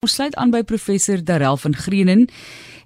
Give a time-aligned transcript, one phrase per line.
[0.00, 2.22] Ons sluit aan by professor Darel van Greenen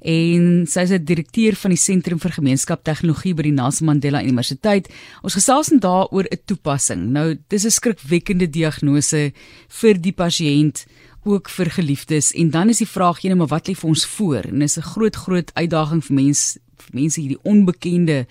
[0.02, 4.20] en sy is 'n direkteur van die Sentrum vir Gemeenskap Tegnologie by die Nelson Mandela
[4.20, 4.90] Universiteit.
[5.22, 7.12] Ons gesels dan daaroor 'n toepassing.
[7.12, 9.32] Nou, dis 'n skrikwekkende diagnose
[9.68, 10.86] vir die pasiënt
[11.24, 14.44] ook vir geliefdes en dan is die vraag ene maar wat lê vir ons voor
[14.44, 18.26] en dis 'n groot groot uitdaging vir mense vir mense hierdie onbekende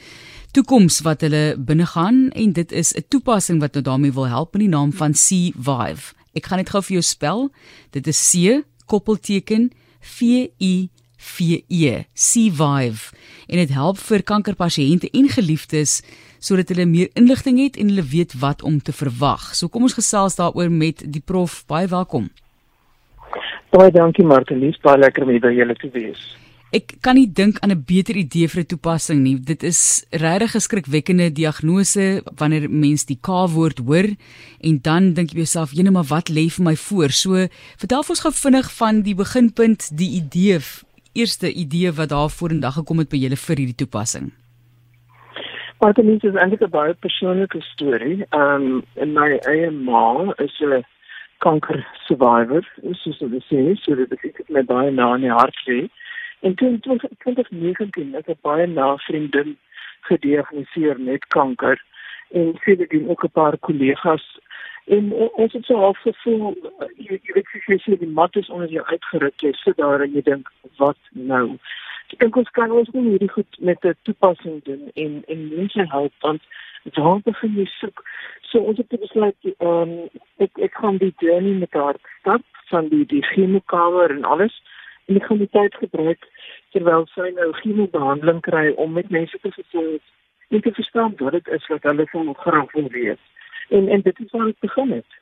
[0.52, 4.59] toekoms wat hulle binnegaan en dit is 'n toepassing wat nou daarmee wil help in
[4.59, 6.13] die naam van C Vive.
[6.34, 7.52] Ek gaan dit gou vir jou spel.
[7.93, 8.63] Dit is C
[8.94, 10.75] koppelteken V I
[11.24, 13.14] V E Survive
[13.47, 16.01] en dit help vir kankerpasiënte en geliefdes
[16.43, 19.54] sodat hulle meer inligting het en hulle weet wat om te verwag.
[19.56, 21.61] So kom ons gesels daaroor met die prof.
[21.71, 22.28] Baie welkom.
[23.71, 26.20] Baie dankie Martelies, baie lekker om hier by julle te wees.
[26.73, 29.37] Ek kan nie dink aan 'n beter idee vir 'n toepassing nie.
[29.37, 34.08] Dit is regtig geskrikwekkende diagnose wanneer mens die K-woord hoor
[34.59, 37.47] en dan dink jy jouself, "Jene, maar wat lê vir my voor?" So,
[37.78, 40.59] vertel ons gou vinnig van die beginpunt, die idee,
[41.14, 44.31] eerste idee wat daar vorendag gekom het by julle vir hierdie toepassing.
[45.80, 48.26] Maar dit is eintlik 'n baie persoonlike storie.
[48.31, 50.83] Um, in my eie ma is 'n
[51.38, 55.89] kanker survivor, soos hulle sê, so dit is net baie na in die hart lê.
[56.44, 59.58] En toen, toen 2019 is 'n baie na vriendin
[60.02, 61.83] gediagnoseer met kanker
[62.31, 64.39] en sien dit ook 'n paar kollegas.
[64.86, 66.55] En ons het so half gevoel
[66.97, 70.11] jy, jy weet jy sê die mat is onder jou uitgeruk jy sit daar en
[70.11, 71.58] jy dink wat nou?
[72.11, 75.86] Ek dink ons kan ons nie hierdie goed met 'n toepassing doen en en mense
[75.95, 76.41] help want
[76.94, 78.03] waar begin jy soek?
[78.41, 82.88] So ons het besluit ehm um, ek ek gaan die journey met haar stap van
[82.88, 84.61] die die chemokamer en alles
[85.06, 86.28] en ek gaan die tyd gebruik
[86.76, 90.06] terwyl sy nou chemobehandeling kry om met mense te gesels
[90.50, 93.20] en te verstaan wat dit is wat hulle van graag wil weet.
[93.70, 95.20] En en dit is waar ek begin het.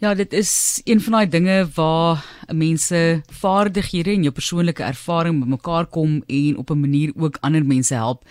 [0.00, 5.90] Ja, dit is een van daai dinge waar mense vaardighede en jou persoonlike ervaring bymekaar
[5.92, 8.22] kom en op 'n manier ook ander mense help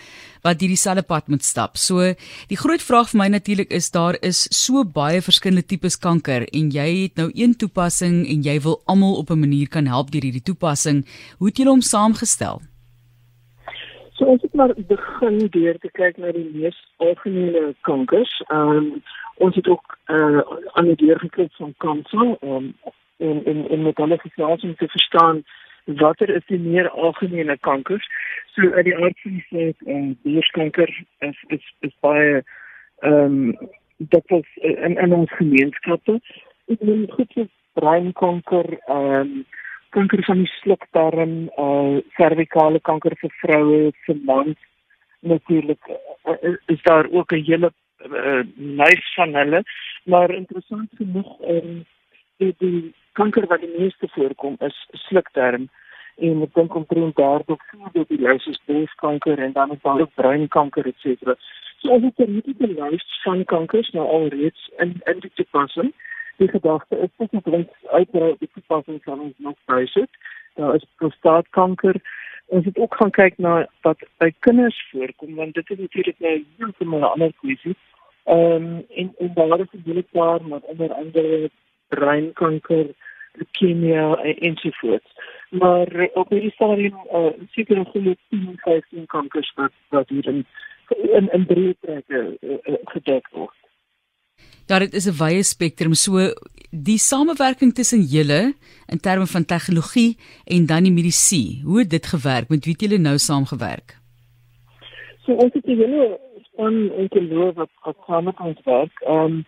[0.41, 1.77] wat hierdie selfde pad moet stap.
[1.77, 2.13] So
[2.47, 6.71] die groot vraag vir my natuurlik is daar is so baie verskillende tipes kanker en
[6.71, 10.23] jy het nou een toepassing en jy wil almal op 'n manier kan help deur
[10.23, 11.05] hierdie toepassing.
[11.37, 12.61] Hoe het julle hom saamgestel?
[14.13, 18.41] So ons het maar begin deur te kyk na die mees algemene kankers.
[18.47, 19.03] Ehm um,
[19.39, 20.41] ons het ook uh,
[20.77, 22.73] aan die deur gekyk van kanker um,
[23.17, 25.43] en en en met hulle gesels om te verstaan
[25.85, 28.05] watter is die meer algemene kankers.
[28.53, 30.91] So uit die aard van die saak en uh, bierskanker
[31.29, 32.43] is is is baie
[32.99, 36.19] ehm um, dit is in in ons gemeenskappe.
[36.67, 37.47] Ek wil goed sê
[37.79, 39.45] breinkanker ehm um,
[39.89, 44.57] kanker van die slukdarm, eh uh, servikale kanker vir vroue, vir mans
[45.19, 47.73] natuurlik uh, is daar ook 'n hele
[48.05, 49.63] uh, lys van hulle,
[50.03, 51.85] maar interessant genoeg ehm um,
[52.39, 54.75] die, die kanker wat die meeste voorkom is
[55.07, 55.67] slukdarm
[56.19, 59.81] en ek dink omtrent daar ook sien jy die lys is borskanker en dan is
[59.83, 61.35] daar ook breinkanker et cetera.
[61.79, 65.91] So as dit nie die lys van kankers nou alreeds in in die toepassing
[66.39, 70.11] die gedagte is dat dit uitbrei die toepassing kan ons nog bysit.
[70.55, 71.99] Daar is prostaatkanker.
[72.49, 73.53] Ons het ook gaan kyk na
[73.85, 77.75] wat by kinders voorkom want dit is natuurlik nou heeltemal 'n ander kwessie.
[78.25, 81.49] Ehm um, en en daar is 'n hele paar maar onder andere
[81.87, 82.85] breinkanker,
[83.33, 85.11] leukemia en ensovoorts.
[85.49, 90.27] Maar uh, op hierdie stadium uh, seker nog goeie 10, 15 kankers wat wat hier
[90.27, 90.45] in
[90.87, 93.57] in, in breë trekke uh, uh, gedek word.
[94.69, 95.93] Ja, dit is 'n wye spektrum.
[95.93, 96.33] So
[96.69, 98.53] die samewerking tussen julle
[98.87, 101.63] in terme van tegnologie en dan die medisyne.
[101.63, 102.49] Hoe het dit gewerk?
[102.49, 103.97] Met wie het julle nou saamgewerk?
[105.25, 106.75] So ons het julle span
[107.29, 109.01] loop wat wat saam met ons werk.
[109.01, 109.45] Ehm um,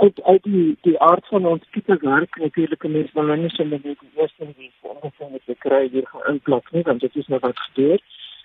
[0.00, 3.82] uit uit die die aard van ons tipe werk natuurlik mense van hulle se met
[3.82, 7.40] die eerste wie ongeveer met die kry hier gaan inplak nie want dit is nou
[7.40, 8.00] wat gebeur.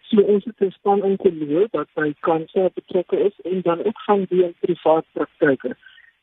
[0.07, 3.83] So ons het 'n span in te loop wat by kanker betrokke is en dan
[3.83, 5.75] ook van die privaat praktyke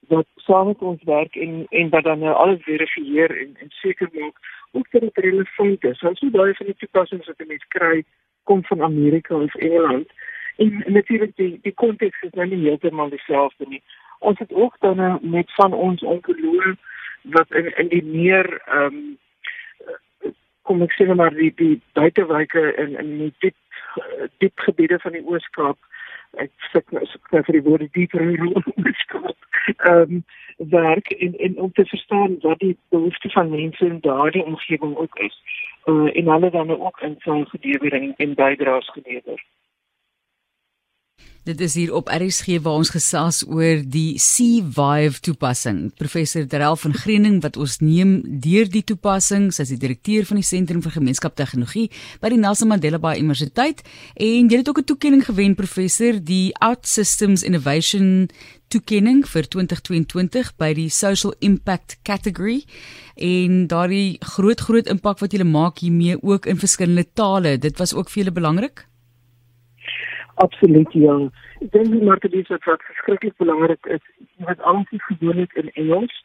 [0.09, 4.09] wat saam met ons werk en en wat dan nou alles verifieer en en seker
[4.13, 4.37] maak
[4.71, 6.01] of dit relevant is.
[6.01, 8.05] Want so baie van die toepassings wat mense kry
[8.43, 10.09] kom van Amerika of Engeland
[10.57, 13.83] en natuurlik die die konteks is nou nie heeltemal dieselfde nie.
[14.19, 16.75] Ons het ook dan nou met van ons onkoloog
[17.23, 19.17] wat in in die meer ehm um,
[20.65, 23.57] kom ek sê maar die die buitewyke in in die diep
[24.39, 25.79] diep gebiede van die Ooskaap
[26.43, 29.37] ek sit nou so vir die woorde dieper in die Ooskaap
[29.75, 30.25] ehm um,
[30.57, 35.19] werk en en om te verstaan wat die behoefte van mense in daardie omgewing ook
[35.19, 35.41] is.
[35.85, 39.43] Uh, en hulle dan ook in sy gedewering en bydraes gelewer.
[41.45, 45.91] Dit is hier op RSG waar ons gesels oor die C-Vive toepassing.
[46.01, 50.41] Professor Darrell van Greening wat ons neem deur die toepassing, sy is die direkteur van
[50.41, 51.91] die Sentrum vir Gemeenskaptegnologie
[52.23, 53.83] by die Nelson Mandela Bay Universiteit
[54.17, 58.31] en jy het ook 'n toekenning gewen professor, die Out Systems Innovation
[58.73, 62.65] toekenning vir 2022 by die Social Impact category
[63.17, 67.59] en daardie groot groot impak wat jy maak hiermee ook in verskillende tale.
[67.59, 68.89] Dit was ook vir julle belangrik.
[70.35, 71.15] Absoluut ja.
[71.63, 74.03] Ek dink die mark is wat wat verskriklik belangrik is.
[74.47, 76.17] Wat alles is gewoonlik in Engels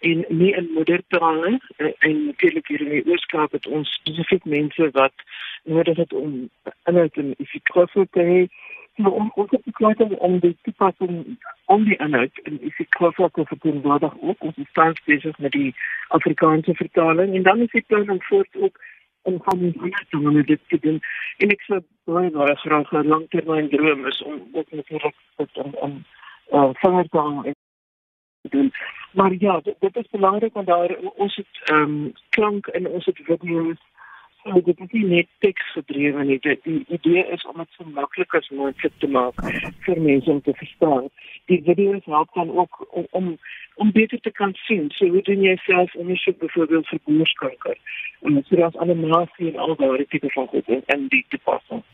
[0.00, 5.12] en nie in moedertale en natuurlik hier in die Ooskaap het ons spesifiek mense wat
[5.64, 6.48] nodig het om
[6.84, 8.40] inhoud en effektief te hê.
[8.96, 11.18] So om ons te kyk om die toepassing
[11.66, 14.48] om die inhoud en effektief te verteenwoordig ook.
[14.48, 15.74] Ons is besig met die
[16.08, 18.80] Afrikaanse vertaling en dan is dit plan om voort ook
[19.28, 21.00] om van die ander dinge met dit te doen.
[21.44, 21.80] En ek sou
[22.10, 25.92] baie baie graag 'n langtermyn droom is om ook natuurlik dit om om
[26.58, 27.08] uh verder
[28.42, 28.72] te doen.
[29.12, 33.04] Maar ja, dit, dit is belangrik want daar ons het ehm um, klank en ons
[33.04, 33.82] het video's
[34.42, 36.38] So dit is nie net teks gedrewe nie.
[36.44, 39.40] Die, die idee is om dit so maklik as moontlik te maak
[39.86, 41.08] vir mense om te verstaan.
[41.50, 43.32] Die video's help dan ook om om,
[43.78, 44.90] om beter te kan sien.
[44.96, 47.78] So hoe doen jy self ondersoek byvoorbeeld vir boerskanker?
[48.26, 51.84] En so daar's animasie en al daardie tipe van goed in, die toepassing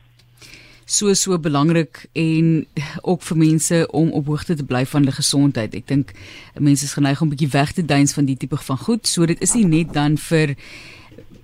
[0.85, 2.67] so so belangrik en
[3.03, 5.75] ook vir mense om op hoogte te bly van hulle gesondheid.
[5.75, 6.13] Ek dink
[6.61, 9.07] mense is geneig om 'n bietjie weg te duins van die tipe van goed.
[9.07, 10.55] So dit is nie net dan vir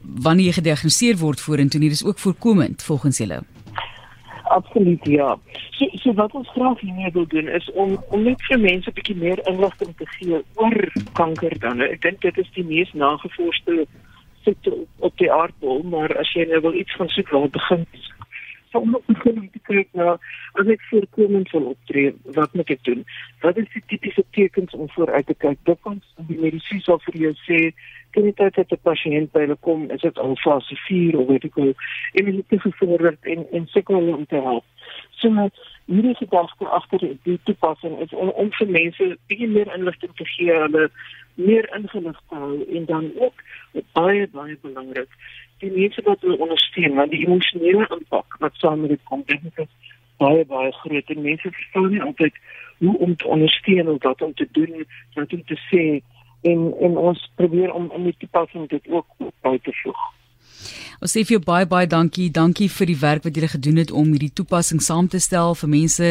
[0.03, 3.43] wanneer jy gediagnoseer word vorentoe nie, dis ook voorkomend volgens julle.
[4.51, 5.39] Absoluut ja.
[5.79, 8.97] So, so wat ons graag hiermee wil doen is om om net vir mense 'n
[8.99, 10.79] bietjie meer inligting te gee oor
[11.13, 11.81] kanker dan.
[11.81, 13.87] Ek dink dit is die mees nagevorsde
[14.43, 17.87] siekte op die aardbol, maar as jy nou wil iets van soek waar begin
[18.71, 20.13] So om te begin te kyk na
[20.61, 23.03] as ek voorkomend wil optree, wat moet ek doen?
[23.43, 25.59] Wat is die tipiese tekens om vooruit te kyk?
[25.67, 27.61] Dit kan die medisyne sal vir jou sê
[28.15, 31.45] jy dit dat 'n pasiënt by hulle kom, is dit al fase 4 of weet
[31.45, 31.75] ek hoe,
[32.15, 34.65] en hulle het gevorderd en en sukkel om te help.
[35.19, 35.55] So met
[35.87, 40.53] hierdie gedagte agter die toepassing is om om vir mense bietjie meer inligting te gee,
[40.53, 40.91] hulle
[41.35, 43.43] meer ingelig te hou en dan ook
[43.93, 45.09] baie baie belangrik
[45.61, 49.61] die mense wat hulle ondersteun, want die emosionele impak wat saam met dit kom, dit
[49.65, 49.69] is
[50.21, 52.39] baie baie groot en mense verstaan nie altyd
[52.81, 54.87] hoe om te ondersteun of wat om te doen,
[55.17, 55.85] wat om te sê
[56.49, 59.07] en en ons probeer om in die toepassing dit ook
[59.45, 60.01] by te voeg.
[61.01, 62.29] Ons sê vir jou baie baie dankie.
[62.33, 65.73] Dankie vir die werk wat julle gedoen het om hierdie toepassing saam te stel vir
[65.73, 66.11] mense.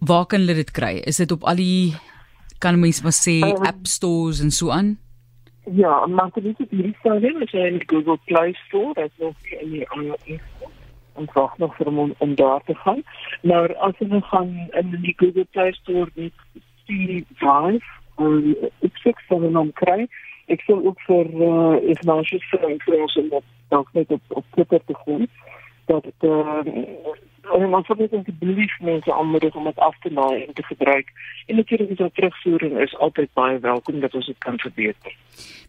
[0.00, 0.94] Waar kan hulle dit kry?
[1.12, 1.92] Is dit op al die
[2.62, 4.98] kan mense maar sê um, app stores en so aan?
[5.64, 9.70] Ja, maar dit is die stadium is in Google Play Store, dit is nog in
[9.70, 10.40] die iOS
[11.18, 13.02] en wag nog vir om om daar te gaan.
[13.42, 16.32] Nou as jy gaan in die Google Play Store net
[16.86, 17.80] die Vive
[18.16, 20.08] en ek sê van hom kry
[20.50, 22.66] ek sal ook vir uh, Ignatius vir
[23.04, 23.30] ons om
[23.70, 25.26] dalk net op op Twitter te gaan
[25.90, 26.62] dat dit uh,
[27.54, 31.12] en ons moet net belief mense aanmoedig om dit af te laai en te gebruik
[31.46, 35.12] en natuurlik is daar terugvoering is altyd baie welkom dat ons dit kan verbeter.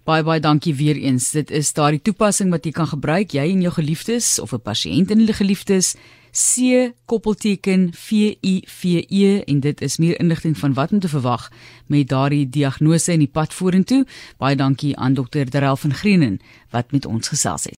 [0.04, 1.32] Baie baie dankie weer eens.
[1.32, 5.12] Dit is daardie toepassing wat jy kan gebruik jy en jou geliefdes of 'n pasiënt
[5.12, 5.96] en hulle geliefdes
[6.32, 8.12] C koppelteken V
[8.42, 11.50] I V E en dit is meer inligting van wat om te verwag
[11.88, 14.06] met daardie diagnose en die pad vorentoe.
[14.38, 16.40] Baie dankie aan dokter Darel van Greenen
[16.70, 17.70] wat met ons gesels het.